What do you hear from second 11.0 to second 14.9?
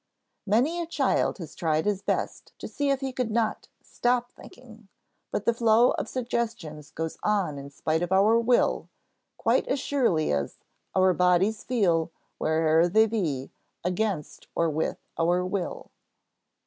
bodies feel, where'er they be, against or